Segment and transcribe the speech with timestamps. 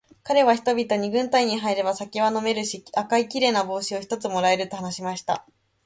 [0.23, 5.45] かれは人々に、軍隊に入れば酒は飲めるし、赤いきれいな帽子を一つ貰える、と話しました。